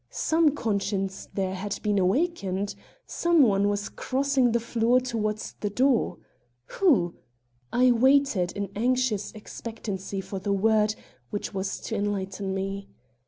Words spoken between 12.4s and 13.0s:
me.